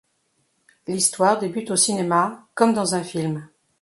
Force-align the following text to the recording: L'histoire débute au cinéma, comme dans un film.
L'histoire 0.87 1.37
débute 1.37 1.69
au 1.69 1.75
cinéma, 1.75 2.47
comme 2.55 2.73
dans 2.73 2.95
un 2.95 3.03
film. 3.03 3.47